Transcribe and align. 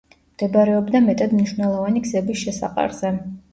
მდებარეობდა 0.37 1.01
მეტად 1.09 1.35
მნიშვნელოვანი 1.37 2.03
გზების 2.09 2.43
შესაყარზე. 2.47 3.15